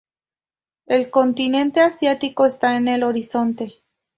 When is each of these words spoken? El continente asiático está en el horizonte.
El 0.87 1.11
continente 1.11 1.79
asiático 1.79 2.47
está 2.47 2.75
en 2.75 2.87
el 2.87 3.03
horizonte. 3.03 3.83